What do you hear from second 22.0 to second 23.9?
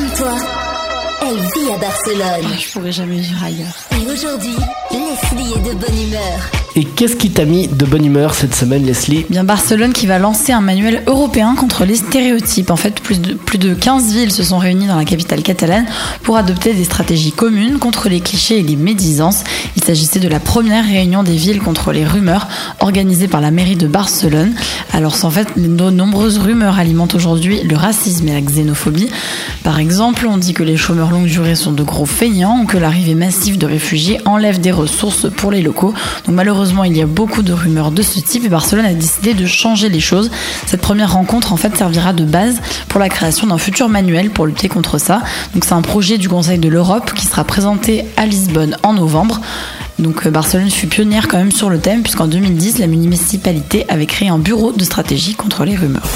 rumeurs organisée par la mairie de